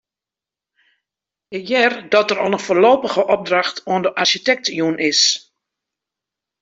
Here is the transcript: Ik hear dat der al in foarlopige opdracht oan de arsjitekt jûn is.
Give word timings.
Ik 1.57 1.65
hear 1.71 1.93
dat 2.13 2.27
der 2.29 2.39
al 2.43 2.51
in 2.57 2.65
foarlopige 2.65 3.21
opdracht 3.35 3.77
oan 3.91 4.01
de 4.05 4.11
arsjitekt 4.21 4.65
jûn 4.77 4.97
is. 5.09 5.21